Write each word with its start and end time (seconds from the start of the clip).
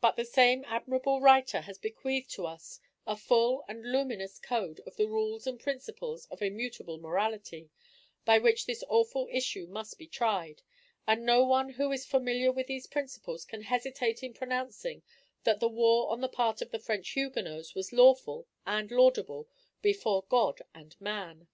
But 0.00 0.16
the 0.16 0.24
same 0.24 0.64
admirable 0.66 1.20
writer 1.20 1.60
has 1.60 1.78
bequeathed 1.78 2.30
to 2.32 2.48
us 2.48 2.80
a 3.06 3.16
full 3.16 3.64
and 3.68 3.92
luminous 3.92 4.40
code 4.40 4.80
of 4.84 4.96
the 4.96 5.06
rules 5.06 5.46
and 5.46 5.60
principles 5.60 6.26
of 6.32 6.42
immutable 6.42 6.98
morality, 6.98 7.70
by 8.24 8.40
which 8.40 8.66
this 8.66 8.82
awful 8.88 9.28
issue 9.30 9.68
must 9.68 9.98
be 9.98 10.08
tried, 10.08 10.62
and 11.06 11.24
no 11.24 11.44
one 11.44 11.68
who 11.68 11.92
is 11.92 12.04
familiar 12.04 12.50
with 12.50 12.66
these 12.66 12.88
principles 12.88 13.44
can 13.44 13.62
hesitate 13.62 14.20
in 14.24 14.34
pronouncing 14.34 15.04
that 15.44 15.60
the 15.60 15.68
war 15.68 16.10
on 16.10 16.20
the 16.22 16.28
part 16.28 16.60
of 16.60 16.72
the 16.72 16.80
French 16.80 17.10
Huguenots 17.10 17.72
was 17.76 17.92
lawful 17.92 18.48
and 18.66 18.90
laudable 18.90 19.48
before 19.80 20.24
God 20.28 20.60
and 20.74 21.00
man. 21.00 21.46